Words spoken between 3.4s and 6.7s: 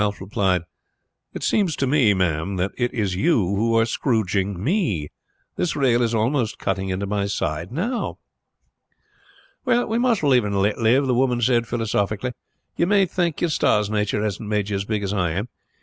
who are scrouging me," Ralph replied. "This rail is almost